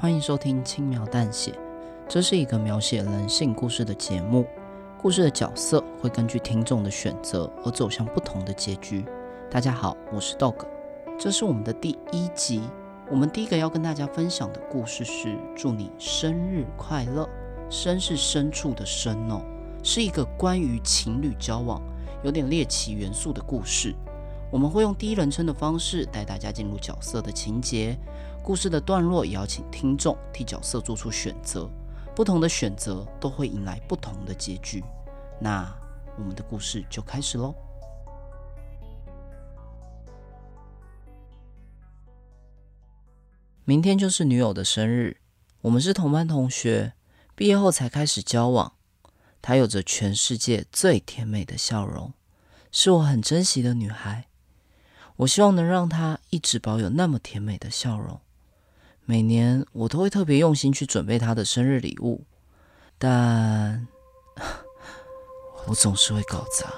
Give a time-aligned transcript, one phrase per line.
[0.00, 1.50] 欢迎收听《轻描淡写》，
[2.08, 4.46] 这是一个描写人性故事的节目。
[4.98, 9.04] 故事的角色会根据听众的选择而走向不同的结局。
[9.50, 10.64] 大家好，我是 Dog，
[11.18, 12.62] 这是我们的第一集。
[13.10, 17.28] 我们第一个要跟大家分享的故事是“祝你生日快乐”。
[17.68, 19.42] 生是深处的生哦，
[19.82, 21.78] 是一个关于情侣交往、
[22.24, 23.94] 有点猎奇元素的故事。
[24.50, 27.96] 我们会用第一人称的方式带大家进入角色的情节。
[28.42, 31.70] 故事的段落也要请听众替角色做出选择，
[32.16, 34.82] 不同的选择都会迎来不同的结局。
[35.38, 35.72] 那
[36.16, 37.54] 我们的故事就开始喽。
[43.64, 45.18] 明天就是女友的生日，
[45.60, 46.94] 我们是同班同学，
[47.36, 48.72] 毕业后才开始交往。
[49.40, 52.12] 她有着全世界最甜美的笑容，
[52.72, 54.29] 是我很珍惜的女孩。
[55.20, 58.20] 我希望能让她一直保有那么甜美的笑容。
[59.04, 62.24] 每年我都会特别用心去准备她的生日礼物，
[62.96, 63.86] 但
[65.66, 66.72] 我总是会搞砸。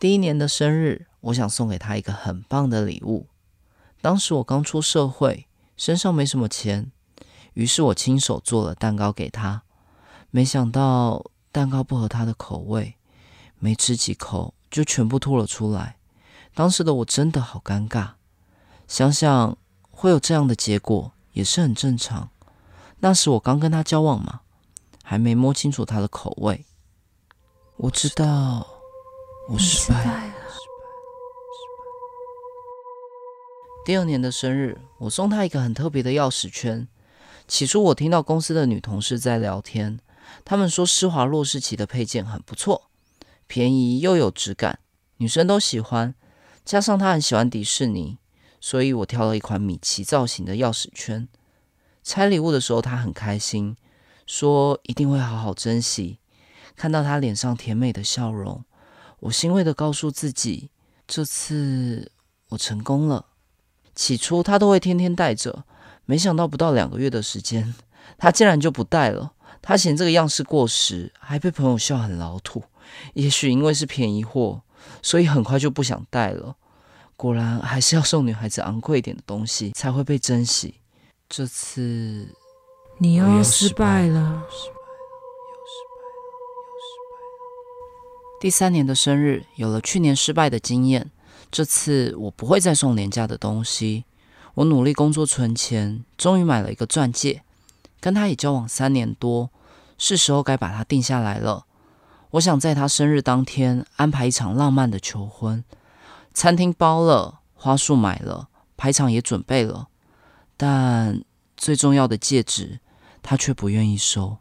[0.00, 3.26] 第一年的生日，我想送给她一个很棒的礼物。
[4.00, 6.90] 当时我刚出社会，身上没什么钱，
[7.52, 9.64] 于是我亲手做了蛋糕给她。
[10.30, 12.94] 没想到蛋糕不合她的口味，
[13.58, 15.96] 没吃几口就全部吐了出来。
[16.54, 18.12] 当时的我真的好尴尬。
[18.86, 19.56] 想想
[19.90, 22.30] 会有这样的结果也是很正常。
[23.00, 24.40] 那时我刚跟他交往嘛，
[25.04, 26.64] 还没摸清楚他的口味。
[27.76, 28.66] 我知道
[29.48, 30.34] 我失败了。
[33.84, 36.88] 第二年的生日，我送他一个很特别的钥匙圈。
[37.46, 40.00] 起初我听到公司的女同事在聊天，
[40.44, 42.87] 她们说施华洛世奇的配件很不错，
[43.48, 44.78] 便宜又有质感，
[45.16, 46.14] 女生都喜欢。
[46.64, 48.18] 加上她很喜欢迪士尼。
[48.60, 51.28] 所以我挑了一款米奇造型的钥匙圈。
[52.02, 53.76] 拆礼物的时候，他很开心，
[54.26, 56.18] 说一定会好好珍惜。
[56.74, 58.64] 看到他脸上甜美的笑容，
[59.20, 60.70] 我欣慰地告诉自己，
[61.06, 62.10] 这次
[62.48, 63.26] 我成功了。
[63.94, 65.64] 起初他都会天天戴着，
[66.04, 67.76] 没想到不到两个月的时间，
[68.16, 69.34] 他竟然就不戴了。
[69.62, 72.64] 他嫌这个样式过时，还被朋友笑很老土。
[73.14, 74.62] 也许因为是便宜货，
[75.02, 76.56] 所以很快就不想带了。
[77.16, 80.76] 果然还是要送女孩子昂贵一点的东西才会被珍惜。
[81.28, 82.34] 这次
[82.98, 84.42] 你又失败了。
[88.40, 91.10] 第三年的生日有了去年失败的经验，
[91.50, 94.04] 这次我不会再送廉价的东西。
[94.54, 97.42] 我努力工作存钱，终于买了一个钻戒。
[98.00, 99.50] 跟他也交往三年多，
[99.98, 101.66] 是时候该把它定下来了。
[102.32, 105.64] 我想在他生日当天安排一场浪漫的求婚。
[106.34, 109.88] 餐厅包了，花束买了，排场也准备了，
[110.56, 111.24] 但
[111.56, 112.80] 最重要的戒指，
[113.22, 114.36] 他却不愿意收。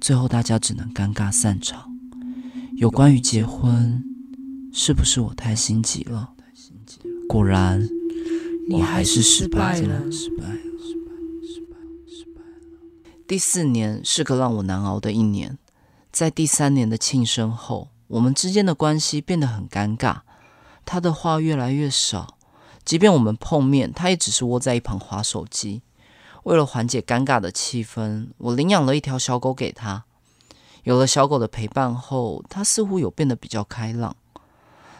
[0.00, 1.96] 最后大家只能尴尬散场。
[2.76, 4.04] 有关于结婚，
[4.72, 6.34] 是不是我太心急了？
[7.26, 7.88] 果然，
[8.70, 9.80] 我还是失败了。
[9.80, 10.60] 失败了，失败了，
[11.42, 13.16] 失败了，失败了。
[13.26, 15.58] 第四年是个让我难熬的一年。
[16.16, 20.20] 在第三年的庆生后，我们之间的关系变得很尴尬。
[20.86, 22.38] 他的话越来越少，
[22.86, 25.82] 即便我们碰面，他也只是窝在一旁滑手机。
[26.44, 30.06] 为了缓解尴尬的气氛，我领养了一条小狗给他。
[30.84, 34.16] 有了小狗的陪伴后，他似乎有变得比较开朗。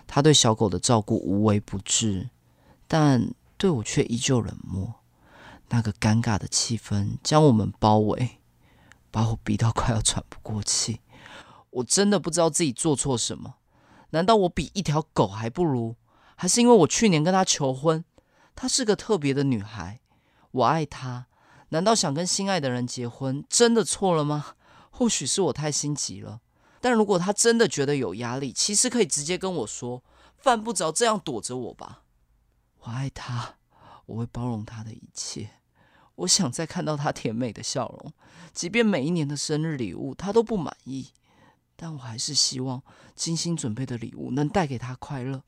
[0.06, 2.28] 他对小狗的照顾无微不至，
[2.86, 4.96] 但对我却依旧冷漠。
[5.70, 8.32] 那个尴尬的气氛将我们包围，
[9.10, 11.00] 把我逼到快要喘不过气。
[11.76, 13.56] 我真的不知道自己做错什么。
[14.10, 15.96] 难道我比一条狗还不如？
[16.36, 18.04] 还是因为我去年跟她求婚，
[18.54, 20.00] 她是个特别的女孩，
[20.52, 21.26] 我爱她。
[21.70, 24.54] 难道想跟心爱的人结婚真的错了吗？
[24.90, 26.40] 或许是我太心急了。
[26.80, 30.02] 但如果她真的觉得有压力，其实可以直接跟我说，
[30.36, 32.04] 犯不着这样躲着我吧。
[32.80, 33.56] 我爱她，
[34.06, 35.50] 我会包容她的一切。
[36.16, 38.12] 我想再看到她甜美的笑容，
[38.54, 41.10] 即便每一年的生日礼物她都不满意。
[41.76, 42.82] 但我还是希望
[43.14, 45.42] 精心准备的礼物能带给他快乐。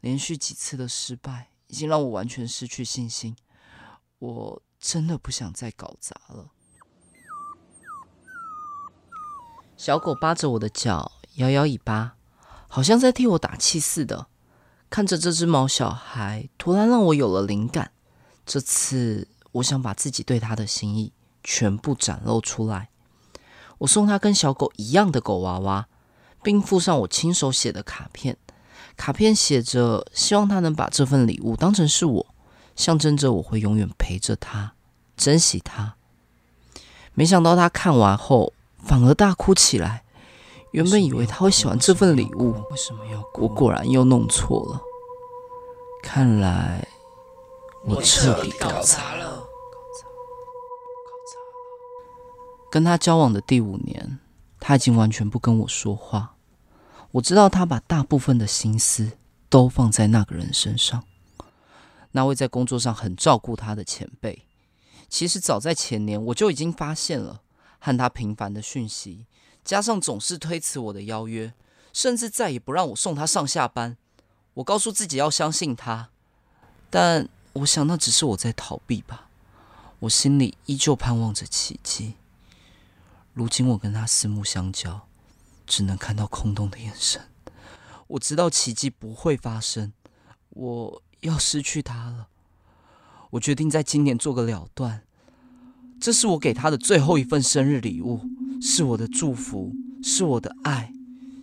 [0.00, 3.36] 连续几次的失败已经让我完全失去信心，
[4.18, 6.50] 我真的不想再搞砸了。
[9.76, 12.16] 小狗扒着我的脚，摇摇尾巴，
[12.66, 14.28] 好像在替我打气似的。
[14.88, 17.92] 看着这只毛小孩，突然让我有了灵感。
[18.44, 21.12] 这次，我想把自己对他的心意
[21.44, 22.90] 全部展露出来。
[23.80, 25.88] 我送他跟小狗一样的狗娃娃，
[26.42, 28.36] 并附上我亲手写的卡片。
[28.96, 32.26] 卡片写着：希望他能把这份礼物当成是我
[32.76, 34.74] 象征着我会永远陪着他，
[35.16, 35.94] 珍惜他。
[37.14, 40.04] 没想到他看完后反而大哭起来。
[40.72, 43.22] 原本以为他会喜欢这份礼物，为什么要？
[43.34, 44.80] 我果然又弄错了。
[46.02, 46.86] 看来
[47.84, 49.29] 我彻底搞砸了。
[52.70, 54.20] 跟他交往的第五年，
[54.60, 56.36] 他已经完全不跟我说话。
[57.10, 59.18] 我知道他把大部分的心思
[59.48, 61.04] 都放在那个人身上。
[62.12, 64.44] 那位在工作上很照顾他的前辈，
[65.08, 67.40] 其实早在前年我就已经发现了，
[67.80, 69.26] 和他频繁的讯息，
[69.64, 71.52] 加上总是推辞我的邀约，
[71.92, 73.96] 甚至再也不让我送他上下班。
[74.54, 76.10] 我告诉自己要相信他，
[76.88, 79.28] 但我想那只是我在逃避吧。
[80.00, 82.14] 我心里依旧盼望着奇迹。
[83.32, 85.08] 如今我跟他四目相交，
[85.66, 87.22] 只能看到空洞的眼神。
[88.08, 89.92] 我知道奇迹不会发生，
[90.50, 92.28] 我要失去他了。
[93.30, 95.02] 我决定在今年做个了断。
[96.00, 98.22] 这是我给他的最后一份生日礼物，
[98.60, 99.72] 是我的祝福，
[100.02, 100.92] 是我的爱，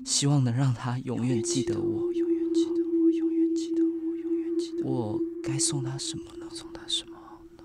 [0.04, 5.14] 希望能让他永远记得我，永远记得我，永远记得我，永远记得我。
[5.14, 6.48] 我该送他什么呢？
[6.52, 7.64] 送他什么好呢？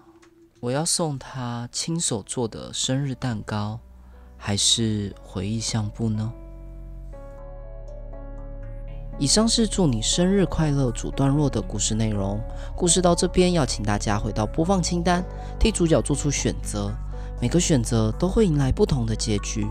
[0.61, 3.81] 我要送他亲手做的生日蛋糕。
[4.45, 6.33] 还是回忆相簿呢？
[9.17, 12.41] 以上是祝你生日快乐主段落的故事内容。
[12.77, 15.25] 故事到这边，要请大家回到播放清单，
[15.61, 16.93] 替主角做出选择。
[17.41, 19.65] 每个选择都会迎来不同的结局。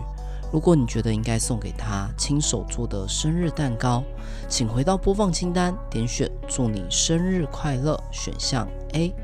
[0.50, 4.02] 如果你觉得应该送给他亲手做的生日蛋糕，
[4.48, 9.14] 请回到播放清单，点选“祝你生日快乐”选项 A。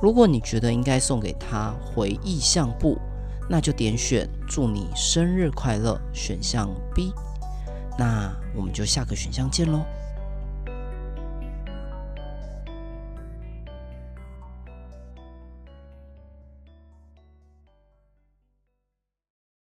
[0.00, 2.96] 如果你觉得应该送给他回忆相簿，
[3.48, 7.12] 那就点选“祝你生日快乐”选项 B，
[7.98, 9.84] 那我们就下个选项见喽。